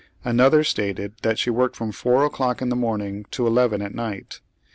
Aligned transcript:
Anotlier 0.25 0.63
stated 0.65 1.13
that 1.21 1.37
she 1.37 1.51
worked 1.51 1.75
from 1.75 1.91
4 1.91 2.25
o'clock 2.25 2.59
in 2.59 2.69
tlie 2.71 2.77
morning 2.79 3.23
to 3.29 3.45
11 3.45 3.83
at 3.83 3.93
night. 3.93 4.41